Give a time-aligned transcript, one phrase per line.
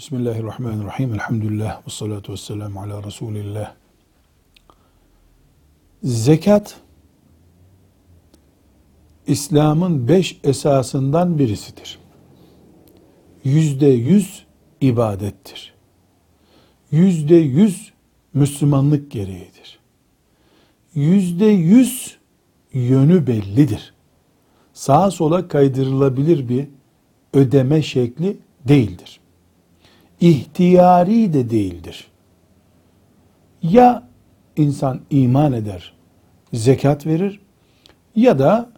[0.00, 1.14] Bismillahirrahmanirrahim.
[1.14, 1.86] Elhamdülillah.
[1.86, 3.72] Ve salatu ve selamu ala Resulillah.
[6.02, 6.80] Zekat,
[9.26, 11.98] İslam'ın beş esasından birisidir.
[13.44, 14.46] Yüzde yüz
[14.80, 15.74] ibadettir.
[16.90, 17.92] Yüzde yüz
[18.34, 19.78] Müslümanlık gereğidir.
[20.94, 22.18] Yüzde yüz
[22.72, 23.94] yönü bellidir.
[24.72, 26.68] Sağa sola kaydırılabilir bir
[27.34, 28.38] ödeme şekli
[28.68, 29.19] değildir.
[30.20, 32.10] İhtiyari de değildir.
[33.62, 34.08] Ya
[34.56, 35.92] insan iman eder,
[36.52, 37.40] zekat verir
[38.16, 38.70] ya da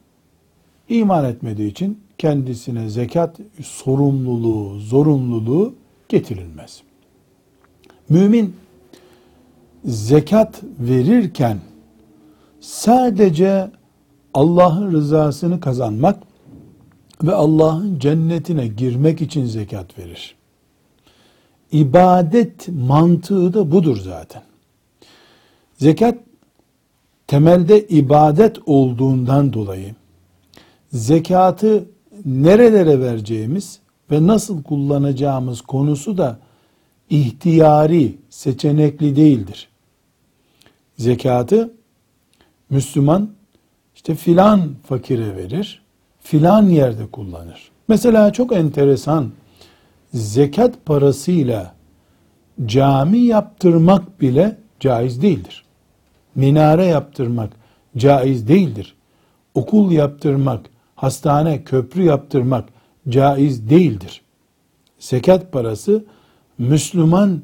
[0.88, 5.74] iman etmediği için kendisine zekat sorumluluğu, zorunluluğu
[6.08, 6.82] getirilmez.
[8.08, 8.56] Mümin
[9.84, 11.58] zekat verirken
[12.60, 13.70] sadece
[14.34, 16.22] Allah'ın rızasını kazanmak
[17.22, 20.41] ve Allah'ın cennetine girmek için zekat verir.
[21.72, 24.42] İbadet mantığı da budur zaten.
[25.74, 26.18] Zekat
[27.26, 29.94] temelde ibadet olduğundan dolayı
[30.92, 31.84] zekatı
[32.24, 33.78] nerelere vereceğimiz
[34.10, 36.38] ve nasıl kullanacağımız konusu da
[37.10, 39.68] ihtiyari, seçenekli değildir.
[40.98, 41.72] Zekatı
[42.70, 43.30] Müslüman
[43.94, 45.82] işte filan fakire verir,
[46.20, 47.70] filan yerde kullanır.
[47.88, 49.30] Mesela çok enteresan
[50.12, 51.74] zekat parasıyla
[52.66, 55.64] cami yaptırmak bile caiz değildir.
[56.34, 57.52] Minare yaptırmak
[57.96, 58.96] caiz değildir.
[59.54, 62.68] Okul yaptırmak, hastane, köprü yaptırmak
[63.08, 64.22] caiz değildir.
[64.98, 66.04] Zekat parası
[66.58, 67.42] Müslüman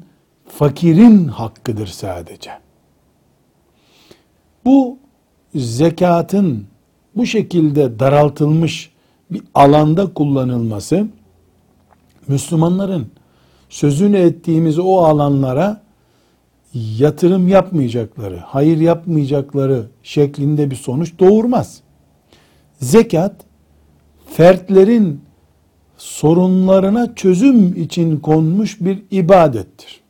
[0.48, 2.50] fakirin hakkıdır sadece.
[4.64, 4.98] Bu
[5.55, 6.66] zekatın
[7.16, 8.92] bu şekilde daraltılmış
[9.30, 11.06] bir alanda kullanılması
[12.28, 13.06] Müslümanların
[13.68, 15.82] sözünü ettiğimiz o alanlara
[16.74, 21.80] yatırım yapmayacakları, hayır yapmayacakları şeklinde bir sonuç doğurmaz.
[22.80, 23.34] Zekat
[24.26, 25.20] fertlerin
[25.97, 30.00] sorunlarına çözüm için konmuş bir ibadettir.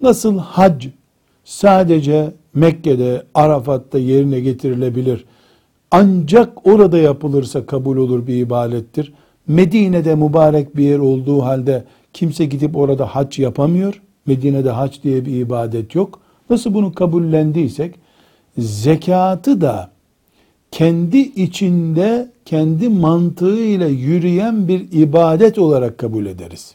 [0.00, 0.86] Nasıl hac
[1.44, 5.24] sadece Mekke'de, Arafat'ta yerine getirilebilir.
[5.90, 9.12] Ancak orada yapılırsa kabul olur bir ibadettir.
[9.48, 14.02] Medine'de mübarek bir yer olduğu halde kimse gidip orada hac yapamıyor.
[14.26, 16.20] Medine'de hac diye bir ibadet yok.
[16.50, 17.94] Nasıl bunu kabullendiysek
[18.58, 19.90] zekatı da
[20.70, 26.74] kendi içinde kendi mantığıyla yürüyen bir ibadet olarak kabul ederiz.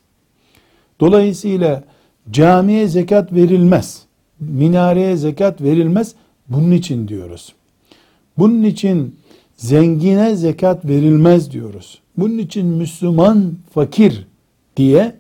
[1.00, 1.84] Dolayısıyla
[2.32, 4.02] camiye zekat verilmez.
[4.40, 6.16] Minareye zekat verilmez.
[6.50, 7.54] Bunun için diyoruz.
[8.38, 9.16] Bunun için
[9.58, 12.02] zengine zekat verilmez diyoruz.
[12.18, 14.28] Bunun için Müslüman fakir
[14.78, 15.16] diye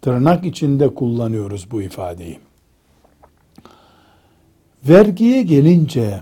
[0.00, 2.38] tırnak içinde kullanıyoruz bu ifadeyi.
[4.88, 6.20] Vergiye gelince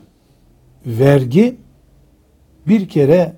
[0.86, 1.56] vergi
[2.66, 3.36] bir kere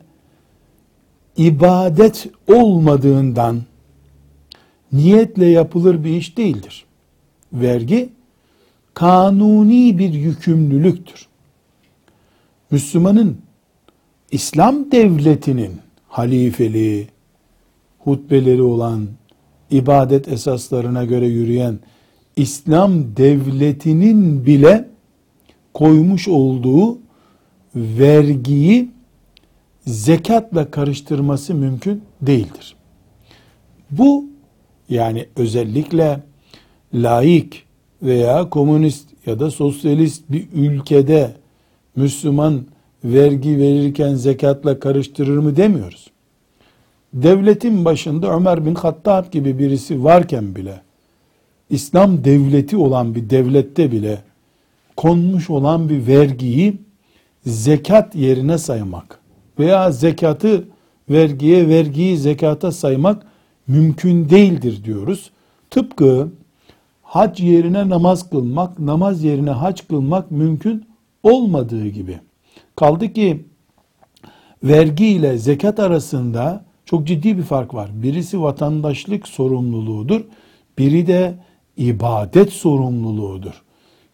[1.37, 3.63] ibadet olmadığından
[4.93, 6.85] niyetle yapılır bir iş değildir.
[7.53, 8.09] Vergi
[8.95, 11.27] kanuni bir yükümlülüktür.
[12.71, 13.39] Müslümanın
[14.33, 15.73] İslam devletinin
[16.09, 17.09] halifeliği,
[17.99, 19.09] hutbeleri olan,
[19.71, 21.79] ibadet esaslarına göre yürüyen
[22.37, 24.89] İslam devletinin bile
[25.75, 26.99] koymuş olduğu
[27.77, 28.91] vergiyi
[29.87, 32.77] zekatla karıştırması mümkün değildir.
[33.91, 34.25] Bu
[34.89, 36.23] yani özellikle
[36.95, 37.65] laik
[38.03, 41.35] veya komünist ya da sosyalist bir ülkede
[41.97, 42.67] Müslüman
[43.05, 46.11] vergi verirken zekatla karıştırır mı demiyoruz.
[47.15, 50.83] Devletin başında Ömer bin Hattab gibi birisi varken bile
[51.71, 54.19] İslam devleti olan bir devlette bile
[54.97, 56.79] konmuş olan bir vergiyi
[57.47, 59.19] zekat yerine saymak
[59.59, 60.65] veya zekatı
[61.11, 63.27] vergiye, vergiyi zekata saymak
[63.67, 65.31] mümkün değildir diyoruz.
[65.71, 66.29] Tıpkı
[67.03, 70.87] hac yerine namaz kılmak, namaz yerine hac kılmak mümkün
[71.23, 72.21] olmadığı gibi.
[72.77, 73.45] Kaldı ki
[74.65, 77.91] vergi ile zekat arasında çok ciddi bir fark var.
[77.95, 80.21] Birisi vatandaşlık sorumluluğudur,
[80.79, 81.35] biri de
[81.77, 83.63] ibadet sorumluluğudur.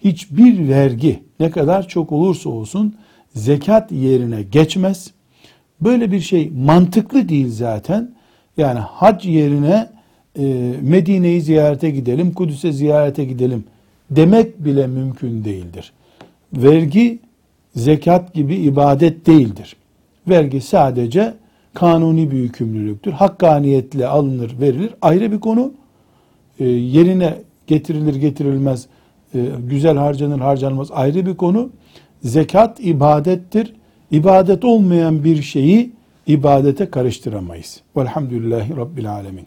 [0.05, 2.95] Hiçbir vergi ne kadar çok olursa olsun
[3.35, 5.11] zekat yerine geçmez.
[5.81, 8.15] Böyle bir şey mantıklı değil zaten.
[8.57, 9.91] Yani hac yerine
[10.39, 13.65] e, Medine'yi ziyarete gidelim, Kudüs'e ziyarete gidelim
[14.11, 15.93] demek bile mümkün değildir.
[16.53, 17.19] Vergi
[17.79, 19.77] zekat gibi ibadet değildir.
[20.29, 21.35] Vergi sadece
[21.75, 23.13] kanuni bir yükümlülüktür.
[23.13, 24.95] Hakkaniyetle alınır, verilir.
[25.03, 25.73] Ayrı bir konu.
[26.61, 27.35] e, yerine
[27.67, 28.87] getirilir getirilmez,
[29.35, 29.39] e,
[29.71, 31.71] güzel harcanır harcanmaz ayrı bir konu.
[32.23, 33.75] Zekat ibadettir.
[34.11, 35.93] İbadet olmayan bir şeyi
[36.27, 37.81] ibadete karıştıramayız.
[37.97, 39.47] Velhamdülillahi Rabbil Alemin.